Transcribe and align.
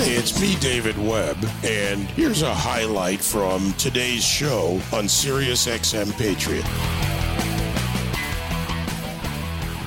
It's 0.00 0.40
me, 0.40 0.54
David 0.60 0.96
Webb, 0.96 1.36
and 1.64 2.02
here's 2.10 2.42
a 2.42 2.54
highlight 2.54 3.20
from 3.20 3.72
today's 3.72 4.22
show 4.24 4.80
on 4.92 5.08
Sirius 5.08 5.66
XM 5.66 6.12
Patriot. 6.16 6.64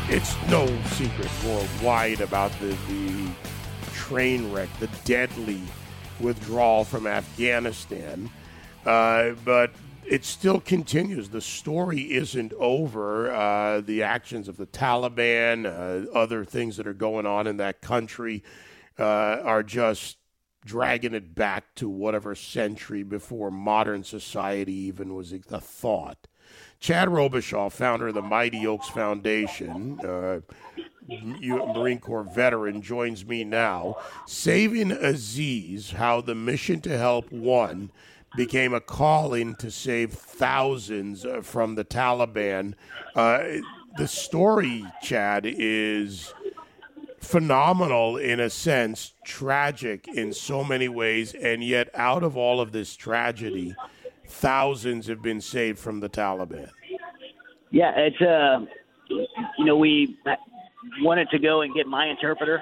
It's 0.10 0.36
no 0.50 0.68
secret 0.90 1.30
worldwide 1.46 2.20
about 2.20 2.52
the, 2.60 2.76
the 2.90 3.30
train 3.94 4.52
wreck, 4.52 4.68
the 4.82 4.90
deadly 5.06 5.62
withdrawal 6.20 6.84
from 6.84 7.08
Afghanistan. 7.08 8.30
Uh, 8.86 9.32
but 9.46 9.72
it 10.06 10.26
still 10.26 10.60
continues. 10.60 11.30
The 11.30 11.40
story 11.40 12.12
isn't 12.12 12.52
over. 12.60 13.32
Uh, 13.32 13.80
the 13.80 14.04
actions 14.04 14.50
of 14.50 14.58
the 14.58 14.66
Taliban, 14.68 15.66
uh, 15.66 16.12
other 16.12 16.44
things 16.44 16.76
that 16.76 16.86
are 16.86 16.94
going 16.94 17.26
on 17.26 17.48
in 17.48 17.56
that 17.58 17.80
country, 17.80 18.44
uh, 19.00 19.40
are 19.44 19.64
just 19.64 20.18
dragging 20.64 21.14
it 21.14 21.34
back 21.34 21.74
to 21.76 21.90
whatever 21.90 22.36
century 22.36 23.04
before 23.04 23.50
modern 23.50 24.04
society 24.04 24.74
even 24.74 25.16
was 25.16 25.34
a 25.34 25.40
thought. 25.40 26.28
Chad 26.80 27.10
Robichaux, 27.10 27.72
founder 27.72 28.08
of 28.08 28.16
the 28.16 28.22
Mighty 28.22 28.66
Oaks 28.66 28.90
Foundation, 28.90 30.00
uh, 30.02 30.42
Marine 31.08 32.00
Corps 32.00 32.24
veteran, 32.24 32.82
joins 32.82 33.26
me 33.26 33.44
now. 33.44 33.96
Saving 34.26 34.92
Aziz, 34.92 35.92
how 35.92 36.22
the 36.22 36.36
mission 36.36 36.82
to 36.82 36.98
help 36.98 37.32
one 37.32 37.92
became 38.36 38.74
a 38.74 38.82
calling 38.82 39.56
to 39.56 39.70
save 39.70 40.14
thousands 40.14 41.26
uh, 41.26 41.42
from 41.42 41.76
the 41.76 41.86
Taliban. 41.86 42.74
Uh, 43.16 43.44
the 43.98 44.08
story, 44.08 44.86
Chad, 45.02 45.46
is 45.46 46.34
phenomenal 47.22 48.18
in 48.18 48.40
a 48.40 48.50
sense, 48.50 49.14
tragic 49.26 50.08
in 50.08 50.34
so 50.34 50.64
many 50.64 50.90
ways, 50.90 51.34
and 51.34 51.64
yet 51.64 51.90
out 51.94 52.24
of 52.24 52.36
all 52.36 52.60
of 52.60 52.72
this 52.72 52.96
tragedy, 52.96 53.74
thousands 54.28 55.08
have 55.08 55.22
been 55.22 55.40
saved 55.40 55.80
from 55.80 56.00
the 56.00 56.10
Taliban. 56.10 56.70
Yeah, 57.70 57.94
it's 57.96 58.22
uh, 58.22 58.66
you 59.58 59.66
know, 59.66 59.78
we 59.78 60.18
wanted 61.02 61.30
to 61.30 61.40
go 61.40 61.62
and 61.62 61.74
get 61.74 61.88
my 61.88 62.08
interpreter, 62.08 62.62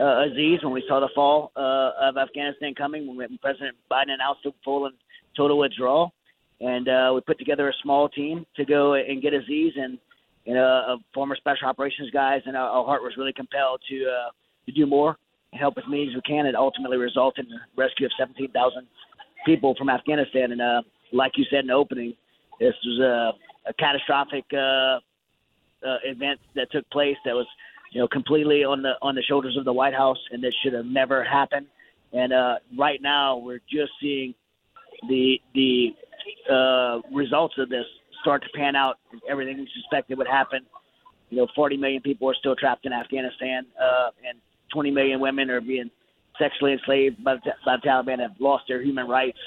uh, 0.00 0.24
Aziz, 0.24 0.62
when 0.62 0.72
we 0.72 0.82
saw 0.88 1.00
the 1.00 1.08
fall 1.14 1.52
uh, 1.56 2.08
of 2.08 2.16
Afghanistan 2.16 2.74
coming, 2.74 3.16
when 3.16 3.38
President 3.38 3.76
Biden 3.90 4.10
announced 4.10 4.42
the 4.44 4.52
full 4.64 4.86
and 4.86 4.94
total 5.36 5.58
withdrawal, 5.58 6.12
and 6.60 6.88
uh, 6.88 7.12
we 7.14 7.20
put 7.20 7.38
together 7.38 7.68
a 7.68 7.72
small 7.82 8.08
team 8.08 8.46
to 8.56 8.64
go 8.64 8.94
and 8.94 9.22
get 9.22 9.34
Aziz 9.34 9.74
and 9.76 9.98
you 10.48 10.54
know, 10.54 10.64
uh, 10.64 10.96
former 11.12 11.36
special 11.36 11.68
operations 11.68 12.10
guys, 12.10 12.40
and 12.46 12.56
our, 12.56 12.70
our 12.70 12.84
heart 12.86 13.02
was 13.02 13.12
really 13.18 13.34
compelled 13.34 13.82
to 13.90 14.06
uh, 14.06 14.30
to 14.64 14.72
do 14.72 14.86
more, 14.86 15.18
and 15.52 15.60
help 15.60 15.74
as 15.76 15.84
many 15.86 16.08
as 16.08 16.14
we 16.14 16.22
can, 16.22 16.46
and 16.46 16.56
ultimately 16.56 16.96
result 16.96 17.38
in 17.38 17.44
the 17.50 17.58
rescue 17.76 18.06
of 18.06 18.12
17,000 18.18 18.86
people 19.44 19.74
from 19.76 19.90
Afghanistan. 19.90 20.52
And 20.52 20.62
uh, 20.62 20.80
like 21.12 21.32
you 21.36 21.44
said 21.50 21.60
in 21.60 21.66
the 21.66 21.74
opening, 21.74 22.14
this 22.60 22.72
was 22.82 22.98
a, 22.98 23.68
a 23.68 23.74
catastrophic 23.74 24.46
uh, 24.54 24.56
uh, 25.86 25.98
event 26.06 26.40
that 26.54 26.72
took 26.72 26.88
place 26.88 27.16
that 27.26 27.34
was, 27.34 27.46
you 27.92 28.00
know, 28.00 28.08
completely 28.08 28.64
on 28.64 28.80
the 28.80 28.92
on 29.02 29.14
the 29.14 29.22
shoulders 29.22 29.54
of 29.58 29.66
the 29.66 29.72
White 29.72 29.94
House, 29.94 30.18
and 30.32 30.42
this 30.42 30.54
should 30.64 30.72
have 30.72 30.86
never 30.86 31.22
happened. 31.22 31.66
And 32.14 32.32
uh, 32.32 32.54
right 32.78 33.02
now, 33.02 33.36
we're 33.36 33.60
just 33.70 33.92
seeing 34.00 34.34
the 35.10 35.38
the 35.54 35.88
uh, 36.50 37.00
results 37.14 37.56
of 37.58 37.68
this 37.68 37.84
start 38.20 38.42
to 38.42 38.48
pan 38.54 38.76
out. 38.76 38.98
Everything 39.28 39.58
we 39.58 39.68
suspected 39.74 40.18
would 40.18 40.26
happen. 40.26 40.60
You 41.30 41.38
know, 41.38 41.46
40 41.54 41.76
million 41.76 42.00
people 42.02 42.28
are 42.30 42.34
still 42.34 42.56
trapped 42.56 42.86
in 42.86 42.92
Afghanistan, 42.92 43.66
uh, 43.80 44.10
and 44.26 44.38
20 44.72 44.90
million 44.90 45.20
women 45.20 45.50
are 45.50 45.60
being 45.60 45.90
sexually 46.38 46.72
enslaved 46.72 47.22
by 47.22 47.34
the, 47.34 47.40
by 47.64 47.76
the 47.76 47.88
Taliban, 47.88 48.20
have 48.20 48.32
lost 48.38 48.64
their 48.68 48.82
human 48.82 49.06
rights, 49.06 49.38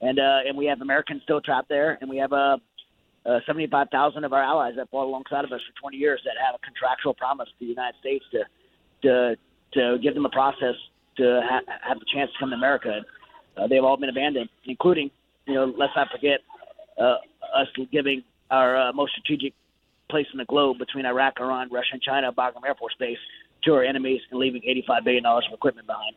and 0.00 0.18
uh, 0.18 0.40
and 0.46 0.56
we 0.56 0.66
have 0.66 0.80
Americans 0.80 1.22
still 1.22 1.40
trapped 1.40 1.68
there, 1.68 1.96
and 2.00 2.10
we 2.10 2.18
have 2.18 2.32
uh, 2.32 2.58
uh, 3.26 3.38
75,000 3.46 4.24
of 4.24 4.32
our 4.32 4.42
allies 4.42 4.74
that 4.76 4.90
fought 4.90 5.04
alongside 5.04 5.44
of 5.44 5.52
us 5.52 5.60
for 5.60 5.80
20 5.80 5.96
years 5.96 6.20
that 6.24 6.34
have 6.44 6.54
a 6.54 6.58
contractual 6.64 7.14
promise 7.14 7.48
to 7.48 7.64
the 7.64 7.70
United 7.70 7.98
States 8.00 8.24
to 8.32 8.44
to 9.02 9.36
to 9.72 9.98
give 10.02 10.14
them 10.14 10.26
a 10.26 10.30
process 10.30 10.74
to 11.16 11.40
ha- 11.44 11.78
have 11.86 11.98
the 11.98 12.06
chance 12.12 12.30
to 12.32 12.38
come 12.38 12.50
to 12.50 12.56
America. 12.56 13.00
Uh, 13.56 13.66
they've 13.66 13.84
all 13.84 13.96
been 13.96 14.08
abandoned, 14.08 14.48
including, 14.64 15.10
you 15.46 15.54
know, 15.54 15.72
let's 15.76 15.92
not 15.94 16.08
forget 16.10 16.40
uh, 17.00 17.16
us 17.54 17.68
giving 17.92 18.22
our 18.50 18.76
uh, 18.76 18.92
most 18.92 19.12
strategic 19.12 19.54
place 20.10 20.26
in 20.32 20.38
the 20.38 20.44
globe 20.44 20.78
between 20.78 21.06
Iraq, 21.06 21.34
Iran, 21.40 21.68
Russia, 21.70 21.90
and 21.92 22.02
China, 22.02 22.32
Bagram 22.32 22.66
Air 22.66 22.74
Force 22.74 22.94
Base, 22.98 23.18
to 23.64 23.74
our 23.74 23.84
enemies 23.84 24.20
and 24.30 24.40
leaving 24.40 24.62
$85 24.62 25.04
billion 25.04 25.26
of 25.26 25.42
equipment 25.52 25.86
behind. 25.86 26.14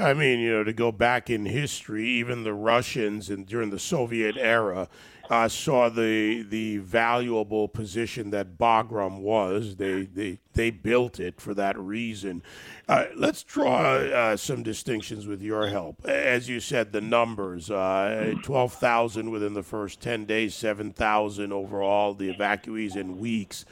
I 0.00 0.14
mean, 0.14 0.40
you 0.40 0.52
know, 0.52 0.64
to 0.64 0.72
go 0.72 0.92
back 0.92 1.30
in 1.30 1.46
history, 1.46 2.06
even 2.06 2.44
the 2.44 2.52
Russians 2.52 3.30
and 3.30 3.46
during 3.46 3.70
the 3.70 3.78
Soviet 3.78 4.36
era, 4.36 4.88
uh, 5.30 5.48
saw 5.48 5.88
the 5.88 6.42
the 6.42 6.78
valuable 6.78 7.68
position 7.68 8.30
that 8.30 8.58
Bagram 8.58 9.20
was. 9.20 9.76
They 9.76 10.02
they 10.02 10.38
they 10.52 10.70
built 10.70 11.18
it 11.18 11.40
for 11.40 11.54
that 11.54 11.78
reason. 11.78 12.42
Uh, 12.88 13.06
let's 13.16 13.42
draw 13.42 13.96
uh, 13.96 14.36
some 14.36 14.62
distinctions 14.62 15.26
with 15.26 15.42
your 15.42 15.68
help. 15.68 16.06
As 16.06 16.48
you 16.48 16.60
said, 16.60 16.92
the 16.92 17.00
numbers: 17.00 17.70
uh, 17.70 18.34
twelve 18.42 18.72
thousand 18.74 19.30
within 19.30 19.54
the 19.54 19.62
first 19.62 20.00
ten 20.00 20.24
days, 20.26 20.54
seven 20.54 20.92
thousand 20.92 21.52
overall. 21.52 22.14
The 22.14 22.32
evacuees 22.32 22.96
in 22.96 23.18
weeks, 23.18 23.64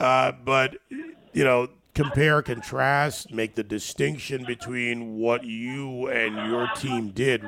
uh, 0.00 0.32
but 0.32 0.76
you 0.90 1.44
know 1.44 1.68
compare, 1.94 2.42
contrast, 2.42 3.32
make 3.32 3.54
the 3.54 3.62
distinction 3.62 4.44
between 4.44 5.16
what 5.16 5.44
you 5.44 6.08
and 6.08 6.50
your 6.50 6.68
team 6.76 7.10
did 7.10 7.44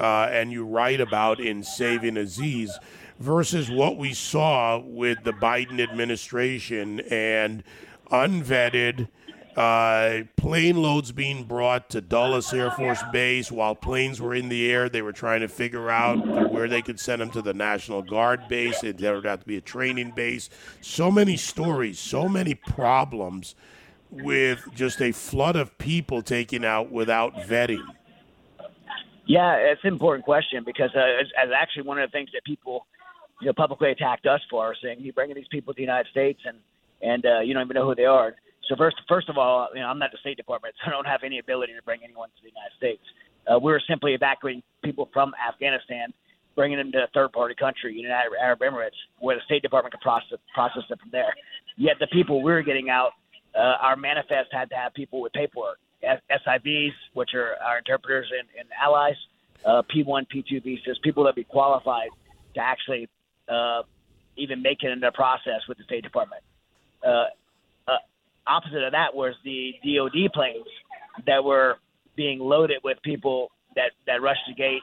uh, 0.00 0.28
and 0.30 0.50
you 0.50 0.64
write 0.64 1.00
about 1.00 1.40
in 1.40 1.62
Saving 1.62 2.16
Aziz 2.16 2.78
versus 3.18 3.70
what 3.70 3.98
we 3.98 4.14
saw 4.14 4.78
with 4.78 5.22
the 5.24 5.32
Biden 5.32 5.80
administration 5.80 7.00
and 7.00 7.62
unvetted 8.10 9.08
uh, 9.56 10.22
plane 10.36 10.80
loads 10.80 11.12
being 11.12 11.44
brought 11.44 11.90
to 11.90 12.00
Dulles 12.00 12.54
Air 12.54 12.70
Force 12.70 13.02
Base 13.12 13.52
while 13.52 13.74
planes 13.74 14.20
were 14.20 14.34
in 14.34 14.48
the 14.48 14.70
air. 14.70 14.88
They 14.88 15.02
were 15.02 15.12
trying 15.12 15.40
to 15.40 15.48
figure 15.48 15.90
out 15.90 16.50
where 16.50 16.68
they 16.68 16.80
could 16.80 16.98
send 16.98 17.20
them 17.20 17.30
to 17.32 17.42
the 17.42 17.52
National 17.52 18.00
Guard 18.00 18.48
base. 18.48 18.80
There 18.80 19.14
would 19.14 19.26
have 19.26 19.40
to 19.40 19.46
be 19.46 19.58
a 19.58 19.60
training 19.60 20.12
base. 20.12 20.48
So 20.80 21.10
many 21.10 21.36
stories, 21.36 21.98
so 21.98 22.28
many 22.28 22.54
problems 22.54 23.54
with 24.12 24.68
just 24.74 25.00
a 25.00 25.12
flood 25.12 25.56
of 25.56 25.76
people 25.78 26.22
taken 26.22 26.64
out 26.64 26.92
without 26.92 27.34
vetting? 27.34 27.82
Yeah, 29.26 29.54
it's 29.54 29.80
an 29.84 29.92
important 29.92 30.24
question 30.24 30.62
because 30.64 30.90
uh, 30.94 31.20
it's, 31.20 31.30
it's 31.42 31.52
actually 31.56 31.84
one 31.84 31.98
of 31.98 32.10
the 32.10 32.12
things 32.12 32.28
that 32.34 32.44
people, 32.44 32.86
you 33.40 33.46
know, 33.46 33.52
publicly 33.52 33.90
attacked 33.90 34.26
us 34.26 34.40
for, 34.50 34.74
saying 34.82 34.98
you're 35.00 35.12
bringing 35.12 35.36
these 35.36 35.48
people 35.50 35.72
to 35.72 35.76
the 35.76 35.82
United 35.82 36.10
States 36.10 36.40
and 36.44 36.58
and 37.02 37.26
uh, 37.26 37.40
you 37.40 37.52
don't 37.52 37.64
even 37.64 37.74
know 37.74 37.86
who 37.86 37.96
they 37.96 38.04
are. 38.04 38.34
So 38.68 38.76
first, 38.76 38.96
first 39.08 39.28
of 39.28 39.36
all, 39.36 39.68
you 39.74 39.80
know, 39.80 39.86
I'm 39.86 39.98
not 39.98 40.12
the 40.12 40.18
State 40.18 40.36
Department, 40.36 40.74
so 40.84 40.88
I 40.88 40.90
don't 40.90 41.06
have 41.06 41.22
any 41.24 41.38
ability 41.38 41.74
to 41.74 41.82
bring 41.82 42.00
anyone 42.04 42.28
to 42.28 42.42
the 42.42 42.48
United 42.48 42.76
States. 42.76 43.02
Uh, 43.50 43.58
we 43.58 43.72
were 43.72 43.82
simply 43.88 44.14
evacuating 44.14 44.62
people 44.84 45.08
from 45.12 45.32
Afghanistan, 45.34 46.12
bringing 46.54 46.78
them 46.78 46.92
to 46.92 46.98
a 46.98 47.08
third-party 47.12 47.56
country, 47.56 47.94
United 47.94 48.30
Arab 48.40 48.60
Emirates, 48.60 48.98
where 49.18 49.34
the 49.34 49.42
State 49.46 49.62
Department 49.62 49.92
could 49.92 50.00
process 50.00 50.38
process 50.54 50.82
them 50.88 50.98
from 50.98 51.10
there. 51.10 51.34
Yet 51.76 51.96
the 51.98 52.06
people 52.08 52.42
we 52.42 52.52
were 52.52 52.62
getting 52.62 52.88
out 52.88 53.12
uh, 53.54 53.76
our 53.80 53.96
manifest 53.96 54.48
had 54.52 54.70
to 54.70 54.76
have 54.76 54.94
people 54.94 55.20
with 55.20 55.32
paperwork, 55.32 55.78
SIVs, 56.02 56.92
which 57.14 57.34
are 57.34 57.56
our 57.64 57.78
interpreters 57.78 58.30
and, 58.38 58.48
and 58.58 58.68
allies, 58.80 59.16
uh, 59.64 59.82
P1, 59.94 60.26
P2 60.34 60.62
visas, 60.62 60.98
people 61.02 61.24
that 61.24 61.34
be 61.34 61.44
qualified 61.44 62.08
to 62.54 62.60
actually 62.60 63.08
uh, 63.48 63.82
even 64.36 64.62
make 64.62 64.82
it 64.82 64.90
in 64.90 65.00
the 65.00 65.12
process 65.12 65.60
with 65.68 65.78
the 65.78 65.84
State 65.84 66.02
Department. 66.02 66.42
Uh, 67.06 67.26
uh, 67.86 67.98
opposite 68.46 68.82
of 68.82 68.92
that 68.92 69.14
was 69.14 69.34
the 69.44 69.74
DoD 69.84 70.32
planes 70.32 70.66
that 71.26 71.44
were 71.44 71.76
being 72.16 72.38
loaded 72.38 72.78
with 72.82 72.98
people 73.02 73.50
that 73.76 73.92
that 74.06 74.22
rushed 74.22 74.42
the 74.48 74.54
gate. 74.54 74.82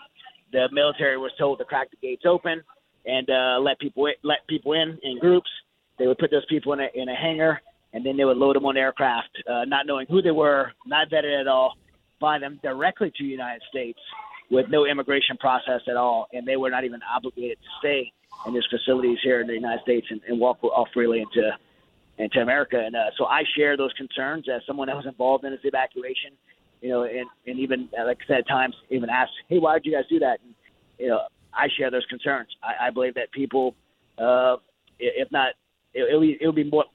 The 0.51 0.67
military 0.71 1.17
was 1.17 1.31
told 1.37 1.59
to 1.59 1.65
crack 1.65 1.89
the 1.91 1.97
gates 1.97 2.23
open 2.25 2.63
and 3.05 3.29
uh, 3.29 3.59
let 3.59 3.79
people 3.79 4.07
let 4.23 4.47
people 4.47 4.73
in 4.73 4.97
in 5.03 5.19
groups. 5.19 5.49
They 5.97 6.07
would 6.07 6.17
put 6.17 6.31
those 6.31 6.45
people 6.45 6.73
in 6.73 6.79
a 6.79 6.87
in 6.93 7.09
a 7.09 7.15
hangar 7.15 7.61
and 7.93 8.05
then 8.05 8.17
they 8.17 8.25
would 8.25 8.37
load 8.37 8.55
them 8.55 8.65
on 8.65 8.77
aircraft, 8.77 9.29
uh, 9.49 9.65
not 9.65 9.85
knowing 9.85 10.05
who 10.09 10.21
they 10.21 10.31
were, 10.31 10.71
not 10.85 11.09
vetted 11.09 11.41
at 11.41 11.47
all, 11.47 11.75
fly 12.19 12.37
them 12.37 12.59
directly 12.61 13.09
to 13.09 13.23
the 13.23 13.29
United 13.29 13.61
States 13.69 13.99
with 14.51 14.67
no 14.69 14.85
immigration 14.85 15.37
process 15.37 15.81
at 15.87 15.95
all, 15.95 16.27
and 16.33 16.47
they 16.47 16.57
were 16.57 16.69
not 16.69 16.83
even 16.83 16.99
obligated 17.09 17.57
to 17.57 17.69
stay 17.79 18.11
in 18.45 18.53
these 18.53 18.63
facilities 18.69 19.17
here 19.23 19.41
in 19.41 19.47
the 19.47 19.53
United 19.53 19.81
States 19.81 20.07
and, 20.09 20.21
and 20.27 20.39
walk 20.39 20.63
off 20.63 20.87
freely 20.93 21.21
into 21.21 21.51
into 22.17 22.41
America. 22.41 22.77
And 22.77 22.95
uh, 22.95 23.11
so 23.17 23.25
I 23.25 23.43
share 23.57 23.77
those 23.77 23.93
concerns 23.93 24.45
as 24.53 24.61
someone 24.67 24.87
that 24.87 24.95
was 24.95 25.05
involved 25.05 25.45
in 25.45 25.51
this 25.51 25.61
evacuation. 25.63 26.31
You 26.81 26.89
know, 26.89 27.03
and, 27.03 27.25
and 27.47 27.59
even 27.59 27.89
uh, 27.97 28.05
like 28.05 28.19
I 28.25 28.27
said, 28.27 28.37
at 28.39 28.47
times 28.47 28.75
even 28.89 29.09
ask, 29.09 29.31
"Hey, 29.47 29.59
why 29.59 29.73
did 29.75 29.85
you 29.85 29.93
guys 29.93 30.05
do 30.09 30.19
that?" 30.19 30.39
And 30.43 30.53
you 30.97 31.09
know, 31.09 31.21
I 31.53 31.67
share 31.77 31.91
those 31.91 32.05
concerns. 32.05 32.49
I, 32.63 32.87
I 32.87 32.89
believe 32.89 33.15
that 33.15 33.31
people, 33.31 33.75
uh, 34.17 34.57
if 34.99 35.31
not, 35.31 35.49
it, 35.93 36.03
it, 36.13 36.17
would 36.17 36.29
it 36.29 36.45
would 36.45 36.55
be 36.55 36.63
more 36.63 36.85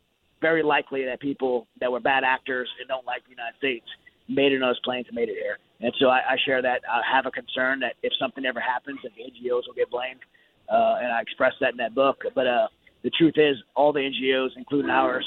very 0.44 0.62
likely 0.62 1.06
that 1.06 1.18
people 1.20 1.66
that 1.80 1.90
were 1.90 2.00
bad 2.00 2.22
actors 2.22 2.68
and 2.78 2.86
don't 2.86 3.06
like 3.06 3.24
the 3.24 3.30
United 3.30 3.56
States 3.56 3.86
made 4.28 4.52
it 4.52 4.60
on 4.60 4.68
those 4.68 4.80
planes 4.84 5.06
and 5.08 5.14
made 5.16 5.30
it 5.30 5.38
here. 5.40 5.56
And 5.80 5.92
so 5.98 6.08
I, 6.08 6.20
I 6.32 6.36
share 6.44 6.60
that. 6.60 6.80
I 6.84 7.00
have 7.10 7.24
a 7.24 7.30
concern 7.30 7.80
that 7.80 7.94
if 8.02 8.12
something 8.20 8.44
ever 8.44 8.60
happens, 8.60 8.98
that 9.04 9.12
the 9.16 9.22
NGOs 9.24 9.64
will 9.66 9.72
get 9.74 9.88
blamed, 9.90 10.20
uh, 10.68 11.00
and 11.00 11.08
I 11.16 11.22
express 11.22 11.54
that 11.62 11.72
in 11.72 11.78
that 11.78 11.94
book. 11.94 12.18
But 12.34 12.46
uh, 12.46 12.68
the 13.02 13.10
truth 13.16 13.36
is, 13.36 13.56
all 13.74 13.90
the 13.90 14.00
NGOs, 14.00 14.50
including 14.58 14.90
ours, 14.90 15.24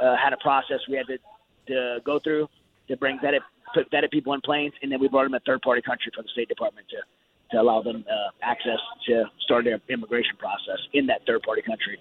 uh, 0.00 0.16
had 0.16 0.32
a 0.32 0.38
process 0.38 0.80
we 0.88 0.96
had 0.96 1.08
to, 1.12 1.18
to 1.68 2.00
go 2.04 2.18
through 2.18 2.48
to 2.88 2.96
bring 2.96 3.18
vetted, 3.18 3.44
put 3.74 3.90
vetted 3.92 4.10
people 4.10 4.32
in 4.32 4.40
planes, 4.40 4.72
and 4.80 4.90
then 4.90 4.98
we 4.98 5.08
brought 5.08 5.24
them 5.24 5.34
a 5.34 5.40
third-party 5.40 5.82
country 5.82 6.10
for 6.16 6.22
the 6.22 6.32
State 6.32 6.48
Department 6.48 6.86
to 6.88 6.96
to 7.50 7.60
allow 7.60 7.82
them 7.82 8.02
uh, 8.08 8.30
access 8.42 8.80
to 9.06 9.24
start 9.44 9.64
their 9.64 9.78
immigration 9.90 10.34
process 10.38 10.80
in 10.94 11.06
that 11.06 11.20
third-party 11.26 11.60
country. 11.60 11.98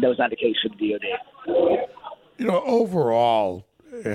That 0.00 0.08
was 0.08 0.18
not 0.18 0.30
the 0.30 0.36
case 0.36 0.56
for 0.62 0.68
the 0.76 0.92
DoD. 0.92 1.86
You 2.38 2.46
know, 2.46 2.62
overall, 2.64 3.66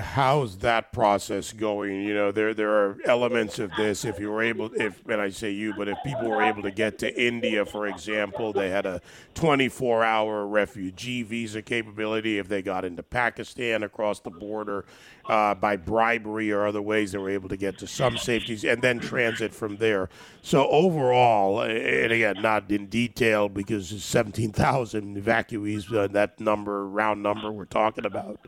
how's 0.01 0.57
that 0.59 0.91
process 0.91 1.53
going? 1.53 2.01
You 2.01 2.13
know, 2.13 2.31
there 2.31 2.53
there 2.53 2.71
are 2.71 2.97
elements 3.05 3.59
of 3.59 3.71
this. 3.77 4.05
If 4.05 4.19
you 4.19 4.31
were 4.31 4.41
able, 4.41 4.71
if 4.73 5.05
and 5.07 5.21
I 5.21 5.29
say 5.29 5.51
you, 5.51 5.73
but 5.75 5.87
if 5.87 5.97
people 6.03 6.29
were 6.29 6.41
able 6.41 6.63
to 6.63 6.71
get 6.71 6.97
to 6.99 7.21
India, 7.21 7.65
for 7.65 7.87
example, 7.87 8.53
they 8.53 8.69
had 8.69 8.85
a 8.85 9.01
24-hour 9.35 10.47
refugee 10.47 11.21
visa 11.23 11.61
capability. 11.61 12.39
If 12.39 12.47
they 12.47 12.61
got 12.61 12.85
into 12.85 13.03
Pakistan 13.03 13.83
across 13.83 14.19
the 14.19 14.31
border 14.31 14.85
uh, 15.27 15.53
by 15.53 15.75
bribery 15.75 16.51
or 16.51 16.65
other 16.65 16.81
ways, 16.81 17.11
they 17.11 17.17
were 17.19 17.29
able 17.29 17.49
to 17.49 17.57
get 17.57 17.77
to 17.79 17.87
some 17.87 18.17
safeties 18.17 18.63
and 18.63 18.81
then 18.81 18.99
transit 18.99 19.53
from 19.53 19.77
there. 19.77 20.09
So 20.41 20.67
overall, 20.69 21.61
and 21.61 22.11
again, 22.11 22.41
not 22.41 22.71
in 22.71 22.87
detail 22.87 23.49
because 23.49 23.89
17,000 24.03 25.17
evacuees, 25.21 25.93
uh, 25.93 26.07
that 26.07 26.39
number, 26.39 26.87
round 26.87 27.21
number 27.21 27.51
we're 27.51 27.65
talking 27.65 28.05
about. 28.05 28.39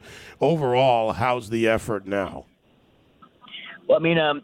Overall, 0.42 1.14
how's 1.20 1.50
the 1.50 1.68
effort 1.68 2.08
now? 2.08 2.46
Well, 3.88 4.00
I 4.00 4.02
mean, 4.02 4.18
um, 4.18 4.42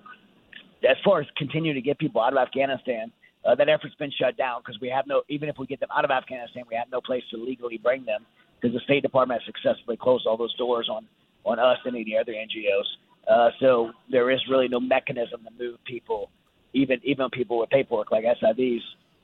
as 0.87 0.97
far 1.03 1.21
as 1.21 1.27
continuing 1.37 1.75
to 1.75 1.81
get 1.81 1.97
people 1.97 2.21
out 2.21 2.33
of 2.33 2.37
Afghanistan, 2.37 3.11
uh, 3.45 3.55
that 3.55 3.69
effort's 3.69 3.95
been 3.95 4.11
shut 4.11 4.37
down 4.37 4.61
because 4.61 4.79
we 4.81 4.89
have 4.89 5.05
no, 5.07 5.23
even 5.29 5.49
if 5.49 5.55
we 5.57 5.65
get 5.65 5.79
them 5.79 5.89
out 5.95 6.03
of 6.03 6.11
Afghanistan, 6.11 6.63
we 6.69 6.75
have 6.75 6.87
no 6.91 6.99
place 7.01 7.23
to 7.31 7.37
legally 7.37 7.77
bring 7.77 8.03
them 8.05 8.25
because 8.59 8.73
the 8.73 8.81
State 8.81 9.03
Department 9.03 9.41
has 9.41 9.45
successfully 9.53 9.97
closed 9.97 10.25
all 10.25 10.37
those 10.37 10.55
doors 10.55 10.89
on, 10.91 11.07
on 11.45 11.59
us 11.59 11.77
and 11.85 11.95
any 11.95 12.17
other 12.17 12.33
NGOs. 12.33 12.85
Uh, 13.27 13.49
so 13.59 13.91
there 14.09 14.31
is 14.31 14.39
really 14.49 14.67
no 14.67 14.79
mechanism 14.79 15.41
to 15.43 15.63
move 15.63 15.77
people, 15.85 16.29
even 16.73 16.99
even 17.03 17.29
people 17.31 17.59
with 17.59 17.69
paperwork 17.69 18.11
like 18.11 18.23
SIVs, 18.23 18.81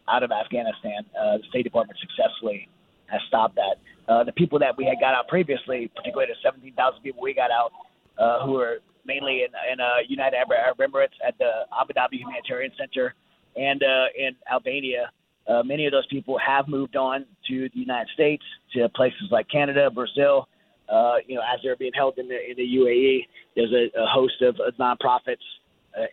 out 0.08 0.24
of 0.24 0.32
Afghanistan. 0.32 1.06
Uh, 1.20 1.38
the 1.38 1.44
State 1.50 1.64
Department 1.64 2.00
successfully 2.00 2.68
has 3.12 3.22
stopped 3.28 3.56
that. 3.56 3.78
Uh, 4.08 4.24
the 4.24 4.32
people 4.32 4.58
that 4.60 4.76
we 4.78 4.86
had 4.86 5.00
got 5.00 5.14
out 5.14 5.28
previously, 5.28 5.90
particularly 5.96 6.32
the 6.32 6.40
17,000 6.44 7.02
people 7.02 7.22
we 7.22 7.34
got 7.34 7.52
out, 7.52 7.72
uh, 8.18 8.46
who 8.46 8.54
were 8.54 8.80
mainly 9.06 9.44
in, 9.44 9.52
in 9.72 9.80
uh, 9.80 10.02
United 10.08 10.38
Arab 10.38 10.78
Emirates 10.78 11.18
at 11.26 11.38
the 11.38 11.66
Abu 11.80 11.94
Dhabi 11.94 12.20
Humanitarian 12.20 12.72
Center 12.78 13.16
and 13.56 13.82
uh, 13.84 14.06
in 14.18 14.36
Albania, 14.52 15.12
uh, 15.48 15.64
many 15.64 15.86
of 15.86 15.92
those 15.92 16.06
people 16.08 16.38
have 16.46 16.68
moved 16.68 16.96
on 16.96 17.26
to 17.48 17.70
the 17.74 17.80
United 17.80 18.10
States, 18.14 18.44
to 18.74 18.88
places 18.90 19.28
like 19.32 19.50
Canada, 19.50 19.90
Brazil. 19.90 20.48
Uh, 20.88 21.16
you 21.26 21.36
know, 21.36 21.42
as 21.42 21.60
they're 21.64 21.76
being 21.76 21.94
held 21.94 22.18
in 22.18 22.28
the 22.28 22.36
in 22.36 22.56
the 22.58 22.76
UAE, 22.78 23.20
there's 23.56 23.72
a, 23.72 24.00
a 24.00 24.06
host 24.08 24.42
of 24.42 24.56
nonprofits 24.80 25.44
uh, 25.98 26.06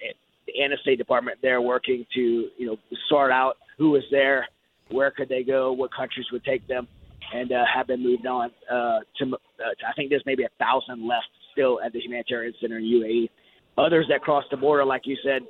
and 0.61 0.73
the 0.73 0.79
State 0.83 0.99
Department 0.99 1.39
there 1.43 1.61
working 1.61 2.07
to 2.15 2.49
you 2.57 2.67
know 2.67 2.77
sort 3.09 3.31
out 3.31 3.57
who 3.77 3.97
is 3.97 4.05
there, 4.11 4.47
where 4.91 5.11
could 5.11 5.29
they 5.29 5.43
go, 5.43 5.73
what 5.73 5.95
countries 5.95 6.27
would 6.33 6.45
take 6.45 6.67
them, 6.67 6.89
and 7.33 7.53
uh, 7.53 7.65
have 7.73 7.87
been 7.87 8.03
moved 8.03 8.27
on 8.27 8.51
uh, 8.71 9.01
to, 9.19 9.35
uh, 9.35 9.37
I 9.87 9.93
think 9.95 10.11
there's 10.11 10.23
maybe 10.25 10.45
a 10.45 10.51
thousand 10.59 11.07
left 11.07 11.29
still 11.53 11.81
at 11.85 11.93
the 11.93 12.01
humanitarian 12.01 12.55
center 12.61 12.79
in 12.79 12.85
UAE. 12.85 13.29
Others 13.77 14.07
that 14.09 14.23
cross 14.23 14.45
the 14.51 14.57
border, 14.57 14.85
like 14.85 15.03
you 15.05 15.17
said, 15.23 15.43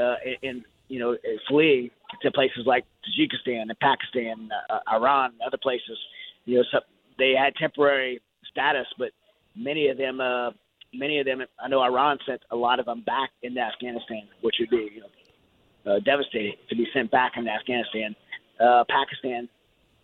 uh, 0.00 0.14
in 0.42 0.64
you 0.88 0.98
know 0.98 1.16
fleeing 1.48 1.90
to 2.22 2.30
places 2.30 2.64
like 2.66 2.84
Tajikistan 3.04 3.62
and 3.62 3.78
Pakistan, 3.80 4.48
uh, 4.70 4.78
Iran, 4.92 5.32
other 5.46 5.58
places. 5.62 5.98
You 6.44 6.58
know, 6.58 6.64
so 6.70 6.80
they 7.18 7.34
had 7.38 7.54
temporary 7.56 8.20
status, 8.50 8.86
but 8.98 9.10
many 9.56 9.88
of 9.88 9.98
them, 9.98 10.20
uh, 10.20 10.50
many 10.92 11.18
of 11.18 11.26
them, 11.26 11.42
I 11.62 11.68
know 11.68 11.80
Iran 11.80 12.18
sent 12.26 12.42
a 12.50 12.56
lot 12.56 12.80
of 12.80 12.86
them 12.86 13.02
back 13.02 13.30
into 13.42 13.60
Afghanistan, 13.60 14.28
which 14.42 14.56
would 14.60 14.70
be 14.70 14.90
you 14.94 15.00
know, 15.00 15.92
uh, 15.92 16.00
devastating 16.00 16.54
to 16.68 16.76
be 16.76 16.86
sent 16.94 17.10
back 17.10 17.32
into 17.36 17.50
Afghanistan. 17.50 18.14
Uh, 18.60 18.84
Pakistan 18.88 19.48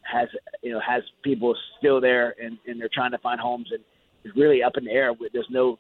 has 0.03 0.29
you 0.63 0.73
know 0.73 0.81
has 0.81 1.03
people 1.23 1.55
still 1.79 2.01
there 2.01 2.35
and, 2.43 2.59
and 2.67 2.81
they're 2.81 2.91
trying 2.93 3.11
to 3.13 3.19
find 3.19 3.41
homes 3.41 3.69
and 3.71 3.81
it's 4.25 4.37
really 4.37 4.63
up 4.63 4.73
in 4.77 4.85
the 4.85 4.91
air. 4.91 5.13
There's 5.33 5.47
no 5.51 5.79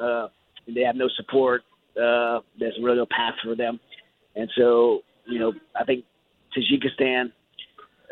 uh, 0.00 0.28
they 0.66 0.82
have 0.82 0.96
no 0.96 1.08
support. 1.16 1.62
Uh, 1.96 2.40
there's 2.58 2.74
really 2.82 2.96
no 2.96 3.06
path 3.06 3.34
for 3.44 3.54
them, 3.54 3.78
and 4.36 4.50
so 4.56 5.00
you 5.26 5.38
know 5.38 5.52
I 5.78 5.84
think 5.84 6.04
Tajikistan 6.56 7.32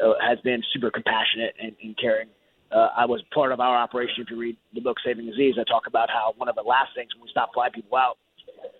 uh, 0.05 0.13
has 0.27 0.39
been 0.41 0.63
super 0.73 0.91
compassionate 0.91 1.55
and, 1.61 1.73
and 1.83 1.97
caring. 1.99 2.29
Uh, 2.71 2.89
I 2.97 3.05
was 3.05 3.23
part 3.35 3.53
of 3.53 3.61
our 3.61 3.77
operation. 3.77 4.17
If 4.19 4.31
you 4.31 4.39
read 4.39 4.57
the 4.75 4.81
book 4.81 4.97
Saving 5.05 5.29
Aziz, 5.29 5.57
I 5.61 5.65
talk 5.65 5.87
about 5.87 6.09
how 6.09 6.33
one 6.37 6.49
of 6.49 6.55
the 6.55 6.63
last 6.63 6.91
things 6.95 7.11
when 7.15 7.23
we 7.23 7.31
stopped 7.31 7.55
flying 7.55 7.73
people 7.73 7.99
out, 7.99 8.17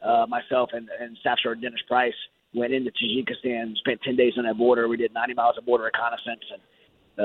uh, 0.03 0.27
myself 0.27 0.71
and, 0.73 0.89
and 1.01 1.17
Staff 1.21 1.39
Sergeant 1.43 1.63
Dennis 1.63 1.81
Price 1.87 2.15
went 2.55 2.73
into 2.73 2.91
Tajikistan, 2.91 3.77
spent 3.77 4.01
10 4.03 4.17
days 4.17 4.35
on 4.37 4.45
that 4.45 4.59
border. 4.59 4.89
We 4.89 4.97
did 4.97 5.15
90 5.15 5.35
miles 5.35 5.57
of 5.59 5.65
border 5.65 5.85
reconnaissance, 5.85 6.45
and 6.53 6.63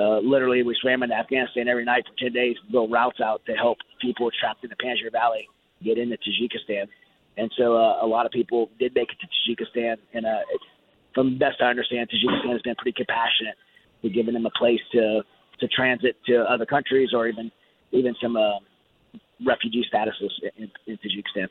uh, 0.02 0.20
literally 0.20 0.64
we 0.64 0.76
swam 0.82 1.04
into 1.04 1.16
Afghanistan 1.16 1.68
every 1.68 1.86
night 1.86 2.04
for 2.08 2.18
10 2.24 2.34
days, 2.34 2.56
build 2.72 2.92
routes 2.92 3.20
out 3.22 3.42
to 3.46 3.54
help 3.54 3.78
people 4.02 4.30
trapped 4.40 4.64
in 4.64 4.70
the 4.70 4.76
Panjshir 4.76 5.12
Valley 5.12 5.48
get 5.84 5.98
into 5.98 6.18
Tajikistan. 6.18 6.88
And 7.38 7.52
so 7.58 7.76
uh, 7.76 8.04
a 8.04 8.08
lot 8.08 8.26
of 8.26 8.32
people 8.32 8.70
did 8.80 8.96
make 8.96 9.10
it 9.12 9.18
to 9.22 9.28
Tajikistan, 9.28 9.98
and 10.14 10.26
uh, 10.26 10.40
from 11.14 11.34
the 11.34 11.38
best 11.38 11.62
I 11.62 11.66
understand, 11.66 12.10
Tajikistan 12.10 12.52
has 12.52 12.62
been 12.62 12.76
pretty 12.76 12.96
compassionate 12.96 13.56
with 14.02 14.14
giving 14.14 14.34
them 14.34 14.46
a 14.46 14.52
place 14.58 14.82
to 14.94 15.22
to 15.60 15.68
transit 15.70 16.16
to 16.28 16.46
other 16.48 16.66
countries 16.66 17.10
or 17.14 17.28
even 17.28 17.52
even 17.92 18.16
some 18.22 18.36
uh, 18.36 18.60
refugee 19.46 19.86
statuses 19.92 20.30
in, 20.58 20.70
in 20.86 20.98
Tajikistan. 20.98 21.48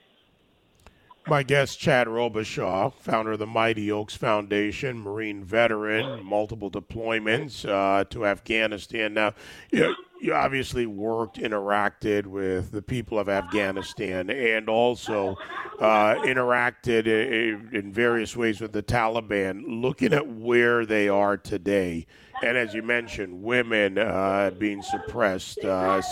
My 1.28 1.42
guest, 1.42 1.80
Chad 1.80 2.06
Robichaux, 2.06 2.94
founder 2.94 3.32
of 3.32 3.40
the 3.40 3.48
Mighty 3.48 3.90
Oaks 3.90 4.14
Foundation, 4.14 5.00
Marine 5.00 5.42
veteran, 5.42 6.24
multiple 6.24 6.70
deployments 6.70 7.68
uh, 7.68 8.04
to 8.04 8.24
Afghanistan. 8.24 9.14
Now, 9.14 9.34
you, 9.72 9.92
you 10.20 10.32
obviously 10.32 10.86
worked, 10.86 11.38
interacted 11.38 12.26
with 12.26 12.70
the 12.70 12.80
people 12.80 13.18
of 13.18 13.28
Afghanistan, 13.28 14.30
and 14.30 14.68
also 14.68 15.34
uh, 15.80 16.14
interacted 16.22 17.08
in, 17.08 17.70
in 17.72 17.92
various 17.92 18.36
ways 18.36 18.60
with 18.60 18.72
the 18.72 18.82
Taliban. 18.84 19.64
Looking 19.66 20.12
at 20.12 20.28
where 20.28 20.86
they 20.86 21.08
are 21.08 21.36
today, 21.36 22.06
and 22.42 22.56
as 22.56 22.74
you 22.74 22.82
mentioned, 22.82 23.42
women 23.42 23.98
uh, 23.98 24.50
being 24.58 24.82
suppressed, 24.82 25.64
uh, 25.64 26.02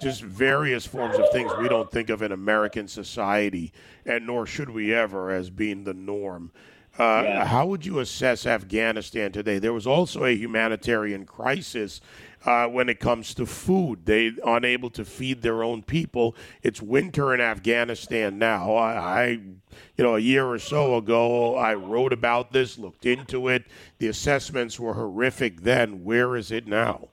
just 0.00 0.22
various 0.22 0.86
forms 0.86 1.18
of 1.18 1.24
things 1.32 1.50
we 1.58 1.68
don't 1.68 1.90
think 1.90 2.10
of 2.10 2.22
in 2.22 2.32
American 2.32 2.88
society, 2.88 3.72
and 4.04 4.26
nor 4.26 4.46
should 4.46 4.70
we 4.70 4.94
ever 4.94 5.30
as 5.30 5.50
being 5.50 5.84
the 5.84 5.94
norm. 5.94 6.50
Uh, 6.98 7.22
yeah. 7.24 7.44
How 7.44 7.66
would 7.66 7.84
you 7.84 7.98
assess 7.98 8.46
Afghanistan 8.46 9.30
today? 9.30 9.58
There 9.58 9.72
was 9.72 9.86
also 9.86 10.24
a 10.24 10.34
humanitarian 10.34 11.26
crisis 11.26 12.00
uh, 12.46 12.68
when 12.68 12.88
it 12.88 13.00
comes 13.00 13.34
to 13.34 13.44
food. 13.44 14.06
They 14.06 14.32
unable 14.44 14.88
to 14.90 15.04
feed 15.04 15.42
their 15.42 15.62
own 15.62 15.82
people. 15.82 16.36
It's 16.62 16.80
winter 16.80 17.34
in 17.34 17.40
Afghanistan 17.40 18.38
now. 18.38 18.74
I, 18.74 18.92
I, 18.92 19.26
you 19.28 20.04
know, 20.04 20.14
a 20.14 20.20
year 20.20 20.46
or 20.46 20.58
so 20.58 20.96
ago, 20.96 21.56
I 21.56 21.74
wrote 21.74 22.12
about 22.12 22.52
this, 22.52 22.78
looked 22.78 23.04
into 23.04 23.48
it. 23.48 23.64
The 23.98 24.06
assessments 24.06 24.78
were 24.78 24.94
horrific 24.94 25.62
then. 25.62 26.04
Where 26.04 26.36
is 26.36 26.52
it 26.52 26.66
now? 26.66 27.08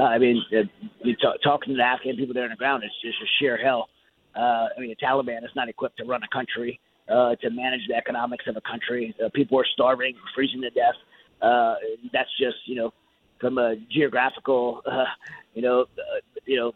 I 0.00 0.18
mean, 0.18 0.42
uh, 0.52 0.62
you 1.02 1.14
talk, 1.16 1.36
talking 1.44 1.74
to 1.74 1.76
the 1.76 1.84
Afghan 1.84 2.16
people 2.16 2.34
there 2.34 2.44
on 2.44 2.50
the 2.50 2.56
ground, 2.56 2.82
it's 2.82 2.94
just 3.02 3.18
a 3.22 3.28
sheer 3.38 3.56
hell. 3.62 3.90
Uh, 4.34 4.68
I 4.76 4.80
mean, 4.80 4.88
the 4.88 4.96
Taliban 4.96 5.44
is 5.44 5.50
not 5.54 5.68
equipped 5.68 5.98
to 5.98 6.04
run 6.04 6.22
a 6.22 6.28
country, 6.34 6.80
uh, 7.10 7.36
to 7.36 7.50
manage 7.50 7.82
the 7.88 7.94
economics 7.94 8.46
of 8.48 8.56
a 8.56 8.62
country. 8.62 9.14
Uh, 9.22 9.28
people 9.34 9.60
are 9.60 9.66
starving, 9.74 10.14
freezing 10.34 10.62
to 10.62 10.70
death. 10.70 10.94
Uh, 11.42 11.74
that's 12.12 12.30
just, 12.38 12.56
you 12.64 12.76
know, 12.76 12.94
from 13.42 13.58
a 13.58 13.74
geographical, 13.90 14.80
uh, 14.90 15.04
you 15.52 15.60
know, 15.60 15.82
uh, 15.82 16.20
you 16.46 16.56
know, 16.56 16.72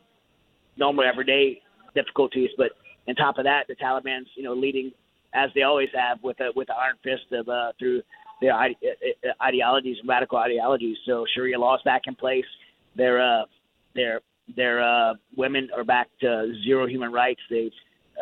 normal 0.77 1.05
everyday 1.05 1.63
difficulties. 1.95 2.51
But 2.59 2.73
on 3.09 3.15
top 3.15 3.39
of 3.39 3.45
that, 3.45 3.67
the 3.69 3.77
Taliban's, 3.77 4.29
you 4.37 4.43
know, 4.43 4.53
leading 4.53 4.93
as 5.33 5.49
they 5.55 5.63
always 5.63 5.89
have 5.95 6.19
with 6.23 6.39
a 6.41 6.51
with 6.55 6.67
the 6.67 6.75
iron 6.75 6.97
fist 7.03 7.33
of 7.33 7.49
uh, 7.49 7.73
through 7.79 8.03
their 8.43 8.53
ide- 8.53 8.77
uh, 8.85 9.29
uh, 9.31 9.45
ideologies, 9.45 9.97
radical 10.07 10.37
ideologies. 10.37 10.99
So 11.07 11.25
Sharia 11.35 11.59
law 11.59 11.77
is 11.77 11.83
back 11.85 12.03
in 12.07 12.15
place 12.15 12.45
their 12.97 13.23
uh, 13.23 13.45
their 13.95 14.21
their 14.57 14.83
uh, 14.83 15.15
women 15.37 15.69
are 15.77 15.85
back 15.85 16.09
to 16.21 16.53
zero 16.65 16.87
human 16.87 17.13
rights. 17.13 17.41
They 17.51 17.71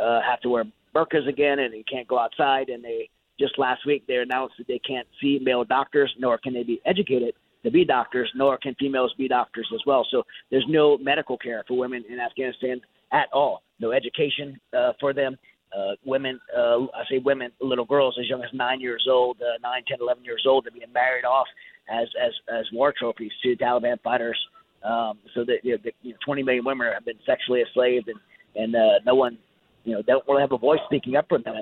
uh, 0.00 0.20
have 0.22 0.40
to 0.40 0.48
wear 0.48 0.64
burqas 0.94 1.28
again, 1.28 1.60
and 1.60 1.72
they 1.72 1.82
can't 1.82 2.08
go 2.08 2.18
outside. 2.18 2.68
And 2.68 2.84
they 2.84 3.08
just 3.38 3.58
last 3.58 3.86
week 3.86 4.06
they 4.06 4.16
announced 4.16 4.54
that 4.58 4.66
they 4.66 4.80
can't 4.80 5.06
see 5.20 5.38
male 5.42 5.64
doctors, 5.64 6.12
nor 6.18 6.38
can 6.38 6.54
they 6.54 6.62
be 6.62 6.80
educated 6.84 7.34
to 7.64 7.70
be 7.70 7.84
doctors, 7.84 8.30
nor 8.36 8.56
can 8.58 8.74
females 8.76 9.12
be 9.18 9.26
doctors 9.26 9.68
as 9.74 9.80
well. 9.86 10.06
So 10.10 10.22
there's 10.50 10.66
no 10.68 10.98
medical 10.98 11.36
care 11.36 11.64
for 11.66 11.76
women 11.76 12.04
in 12.08 12.20
Afghanistan 12.20 12.80
at 13.12 13.26
all. 13.32 13.62
No 13.80 13.90
education 13.92 14.60
uh, 14.76 14.92
for 15.00 15.12
them. 15.12 15.36
uh, 15.76 15.92
women, 16.04 16.38
uh, 16.56 16.84
I 16.94 17.02
say 17.10 17.18
women, 17.18 17.50
little 17.60 17.84
girls 17.84 18.16
as 18.20 18.28
young 18.28 18.42
as 18.42 18.50
nine 18.52 18.80
years 18.80 19.06
old, 19.10 19.38
uh, 19.40 19.58
nine, 19.62 19.82
ten, 19.88 19.98
eleven 20.00 20.24
years 20.24 20.44
old, 20.48 20.66
are 20.66 20.70
being 20.70 20.92
married 20.92 21.24
off 21.24 21.46
as 21.88 22.08
as 22.22 22.32
as 22.48 22.64
war 22.72 22.94
trophies 22.96 23.32
to 23.42 23.56
Taliban 23.56 24.00
fighters. 24.02 24.38
Um, 24.84 25.18
so 25.34 25.44
that 25.44 25.58
you 25.62 25.72
know, 25.72 25.78
the, 25.82 25.92
you 26.02 26.12
know, 26.12 26.18
20 26.24 26.42
million 26.42 26.64
women 26.64 26.86
have 26.92 27.04
been 27.04 27.18
sexually 27.26 27.62
enslaved, 27.62 28.08
and 28.08 28.18
and 28.54 28.76
uh, 28.76 29.00
no 29.04 29.14
one, 29.14 29.38
you 29.84 29.94
know, 29.94 30.02
don't 30.02 30.24
really 30.28 30.42
have 30.42 30.52
a 30.52 30.58
voice 30.58 30.80
speaking 30.86 31.16
up 31.16 31.26
for 31.28 31.38
them. 31.38 31.54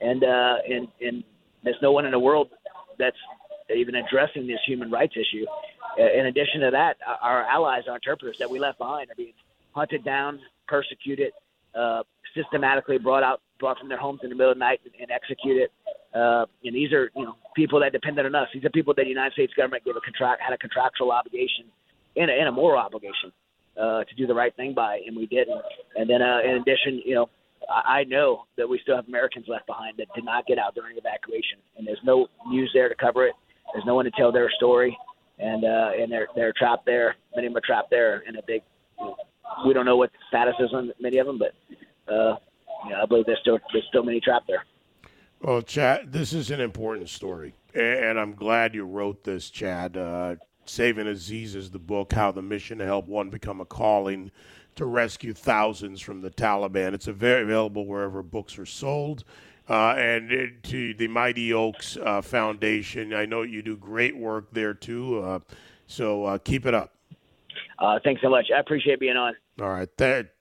And 0.00 0.22
uh, 0.22 0.56
and 0.68 0.88
and 1.00 1.24
there's 1.64 1.76
no 1.82 1.90
one 1.92 2.04
in 2.04 2.12
the 2.12 2.18
world 2.18 2.48
that's 2.98 3.16
even 3.74 3.94
addressing 3.96 4.46
this 4.46 4.60
human 4.66 4.90
rights 4.90 5.14
issue. 5.16 5.44
Uh, 5.98 6.12
in 6.12 6.26
addition 6.26 6.60
to 6.60 6.70
that, 6.70 6.96
our 7.22 7.44
allies, 7.44 7.84
our 7.88 7.96
interpreters 7.96 8.36
that 8.38 8.50
we 8.50 8.58
left 8.58 8.78
behind, 8.78 9.10
are 9.10 9.14
being 9.16 9.32
hunted 9.72 10.04
down, 10.04 10.38
persecuted, 10.68 11.32
uh, 11.74 12.02
systematically 12.34 12.98
brought 12.98 13.22
out, 13.22 13.40
brought 13.58 13.78
from 13.78 13.88
their 13.88 13.98
homes 13.98 14.20
in 14.22 14.28
the 14.28 14.34
middle 14.34 14.52
of 14.52 14.58
the 14.58 14.64
night 14.64 14.80
and, 14.84 14.94
and 15.00 15.10
executed. 15.10 15.70
Uh, 16.14 16.46
and 16.64 16.74
these 16.74 16.92
are, 16.92 17.10
you 17.14 17.24
know, 17.24 17.36
people 17.54 17.80
that 17.80 17.92
depended 17.92 18.24
on 18.24 18.34
us. 18.34 18.48
These 18.52 18.64
are 18.64 18.70
people 18.70 18.94
that 18.94 19.02
the 19.02 19.08
United 19.08 19.32
States 19.32 19.52
government 19.54 19.84
gave 19.84 19.96
a 19.96 20.00
contract, 20.00 20.40
had 20.42 20.52
a 20.52 20.58
contractual 20.58 21.12
obligation 21.12 21.66
and 22.16 22.30
a, 22.30 22.34
and 22.34 22.48
a 22.48 22.52
moral 22.52 22.80
obligation 22.80 23.32
uh, 23.80 24.04
to 24.04 24.14
do 24.16 24.26
the 24.26 24.34
right 24.34 24.54
thing 24.56 24.74
by, 24.74 25.00
and 25.06 25.16
we 25.16 25.26
didn't. 25.26 25.60
and 25.96 26.08
then, 26.08 26.22
uh, 26.22 26.40
in 26.44 26.56
addition, 26.56 27.02
you 27.04 27.14
know, 27.14 27.28
I, 27.68 28.00
I 28.00 28.04
know 28.04 28.44
that 28.56 28.68
we 28.68 28.78
still 28.82 28.96
have 28.96 29.08
Americans 29.08 29.46
left 29.48 29.66
behind 29.66 29.98
that 29.98 30.06
did 30.14 30.24
not 30.24 30.46
get 30.46 30.58
out 30.58 30.74
during 30.74 30.96
evacuation, 30.96 31.58
and 31.76 31.86
there's 31.86 32.00
no 32.04 32.28
news 32.48 32.70
there 32.72 32.88
to 32.88 32.94
cover 32.94 33.26
it. 33.26 33.34
There's 33.72 33.84
no 33.84 33.94
one 33.94 34.04
to 34.04 34.10
tell 34.12 34.32
their 34.32 34.50
story, 34.50 34.96
and 35.38 35.64
uh, 35.64 35.90
and 35.98 36.10
they're 36.10 36.28
they're 36.34 36.52
trapped 36.56 36.86
there. 36.86 37.16
Many 37.34 37.48
of 37.48 37.52
them 37.52 37.58
are 37.58 37.66
trapped 37.66 37.90
there 37.90 38.22
in 38.28 38.36
a 38.36 38.42
big. 38.46 38.62
You 38.98 39.06
know, 39.06 39.16
we 39.66 39.74
don't 39.74 39.86
know 39.86 39.96
what 39.96 40.12
the 40.12 40.18
status 40.28 40.54
is 40.60 40.72
on 40.72 40.92
many 41.00 41.18
of 41.18 41.26
them, 41.26 41.38
but 41.38 41.54
uh, 42.12 42.36
you 42.84 42.90
know, 42.90 43.02
I 43.02 43.06
believe 43.06 43.26
there's 43.26 43.38
still 43.40 43.58
there's 43.72 43.84
still 43.88 44.02
many 44.02 44.20
trapped 44.20 44.46
there. 44.48 44.64
Well, 45.40 45.60
Chad, 45.62 46.12
this 46.12 46.32
is 46.32 46.50
an 46.50 46.60
important 46.60 47.08
story, 47.10 47.54
and 47.74 48.18
I'm 48.18 48.34
glad 48.34 48.74
you 48.74 48.84
wrote 48.84 49.24
this, 49.24 49.50
Chad. 49.50 49.96
Uh, 49.96 50.36
Saving 50.64 51.06
Aziz 51.06 51.54
is 51.54 51.70
the 51.70 51.78
book, 51.78 52.12
How 52.12 52.32
the 52.32 52.42
Mission 52.42 52.78
to 52.78 52.84
Help 52.84 53.06
One 53.06 53.30
Become 53.30 53.60
a 53.60 53.64
Calling 53.64 54.30
to 54.74 54.84
Rescue 54.84 55.32
Thousands 55.32 56.00
from 56.00 56.20
the 56.22 56.30
Taliban. 56.30 56.92
It's 56.92 57.06
available 57.06 57.86
wherever 57.86 58.22
books 58.22 58.58
are 58.58 58.66
sold. 58.66 59.24
Uh, 59.68 59.94
and 59.98 60.52
to 60.62 60.94
the 60.94 61.08
Mighty 61.08 61.52
Oaks 61.52 61.96
uh, 61.96 62.20
Foundation, 62.22 63.12
I 63.12 63.26
know 63.26 63.42
you 63.42 63.62
do 63.62 63.76
great 63.76 64.16
work 64.16 64.48
there 64.52 64.74
too. 64.74 65.20
Uh, 65.20 65.38
so 65.86 66.24
uh, 66.24 66.38
keep 66.38 66.66
it 66.66 66.74
up. 66.74 66.92
Uh, 67.78 67.98
thanks 68.02 68.22
so 68.22 68.30
much. 68.30 68.46
I 68.54 68.60
appreciate 68.60 69.00
being 69.00 69.16
on. 69.16 69.34
All 69.60 69.68
right. 69.70 69.88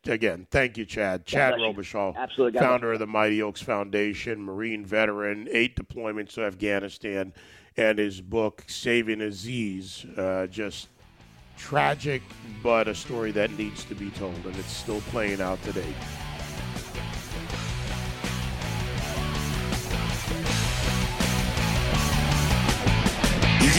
Again, 0.05 0.47
thank 0.51 0.77
you, 0.77 0.85
Chad. 0.85 1.25
Chad 1.25 1.55
Robichaux, 1.55 2.15
Absolutely. 2.15 2.59
founder 2.59 2.93
of 2.93 2.99
the 2.99 3.07
Mighty 3.07 3.41
Oaks 3.41 3.61
Foundation, 3.61 4.41
Marine 4.41 4.85
veteran, 4.85 5.47
eight 5.51 5.75
deployments 5.75 6.33
to 6.33 6.43
Afghanistan, 6.43 7.33
and 7.77 7.97
his 7.97 8.21
book, 8.21 8.63
Saving 8.67 9.21
Aziz, 9.21 10.05
uh, 10.17 10.47
just 10.47 10.89
tragic, 11.57 12.21
but 12.61 12.87
a 12.87 12.95
story 12.95 13.31
that 13.31 13.51
needs 13.57 13.83
to 13.85 13.95
be 13.95 14.11
told, 14.11 14.35
and 14.45 14.55
it's 14.57 14.71
still 14.71 15.01
playing 15.01 15.41
out 15.41 15.61
today. 15.63 15.93